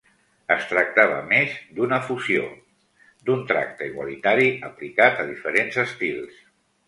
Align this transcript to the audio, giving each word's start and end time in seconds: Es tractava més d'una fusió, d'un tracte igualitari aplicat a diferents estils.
Es 0.53 0.63
tractava 0.69 1.17
més 1.33 1.51
d'una 1.79 1.99
fusió, 2.07 2.47
d'un 3.29 3.45
tracte 3.53 3.89
igualitari 3.91 4.49
aplicat 4.73 5.21
a 5.25 5.27
diferents 5.33 5.81
estils. 5.85 6.43